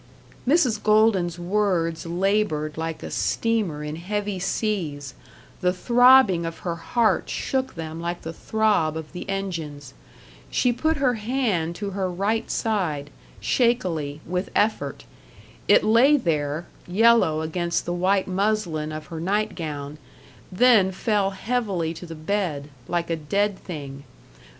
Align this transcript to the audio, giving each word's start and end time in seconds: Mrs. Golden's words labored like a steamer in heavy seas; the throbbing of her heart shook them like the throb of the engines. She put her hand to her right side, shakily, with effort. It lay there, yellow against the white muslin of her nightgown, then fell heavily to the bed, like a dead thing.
Mrs. 0.47 0.81
Golden's 0.81 1.37
words 1.37 2.07
labored 2.07 2.75
like 2.75 3.03
a 3.03 3.11
steamer 3.11 3.83
in 3.83 3.97
heavy 3.97 4.39
seas; 4.39 5.13
the 5.59 5.71
throbbing 5.71 6.43
of 6.43 6.57
her 6.65 6.73
heart 6.75 7.29
shook 7.29 7.75
them 7.75 8.01
like 8.01 8.23
the 8.23 8.33
throb 8.33 8.97
of 8.97 9.11
the 9.11 9.29
engines. 9.29 9.93
She 10.49 10.73
put 10.73 10.97
her 10.97 11.13
hand 11.13 11.75
to 11.75 11.91
her 11.91 12.09
right 12.09 12.49
side, 12.49 13.11
shakily, 13.39 14.21
with 14.25 14.49
effort. 14.55 15.05
It 15.67 15.83
lay 15.83 16.17
there, 16.17 16.65
yellow 16.87 17.41
against 17.41 17.85
the 17.85 17.93
white 17.93 18.25
muslin 18.27 18.91
of 18.91 19.05
her 19.13 19.19
nightgown, 19.19 19.99
then 20.51 20.91
fell 20.91 21.29
heavily 21.29 21.93
to 21.93 22.07
the 22.07 22.15
bed, 22.15 22.71
like 22.87 23.11
a 23.11 23.15
dead 23.15 23.59
thing. 23.59 24.03